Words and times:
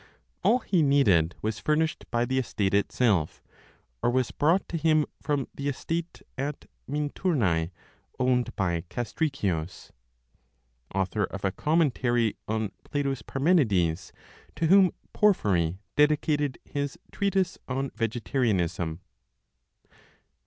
All 0.43 0.57
he 0.61 0.81
needed 0.81 1.35
was 1.43 1.59
furnished 1.59 2.09
by 2.09 2.25
the 2.25 2.39
estate 2.39 2.73
itself, 2.73 3.43
or 4.01 4.09
was 4.09 4.31
brought 4.31 4.67
to 4.69 4.77
him 4.77 5.05
from 5.21 5.47
the 5.53 5.69
estate 5.69 6.23
at 6.39 6.65
Minturnae, 6.87 7.69
owned 8.17 8.55
by 8.55 8.81
Castricius 8.89 9.91
(author 10.95 11.25
of 11.25 11.45
a 11.45 11.51
Commentary 11.51 12.35
on 12.47 12.71
Plato's 12.83 13.21
Parmenides, 13.21 14.11
to 14.55 14.65
whom 14.65 14.89
Porphyry 15.13 15.77
dedicated 15.95 16.57
his 16.65 16.97
treatise 17.11 17.59
on 17.67 17.91
Vegetarianism). 17.93 19.01